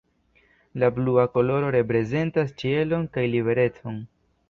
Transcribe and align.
La 0.83 0.87
blua 0.95 1.27
koloro 1.35 1.69
reprezentas 1.77 2.57
ĉielon 2.65 3.09
kaj 3.19 3.31
liberecon. 3.37 4.05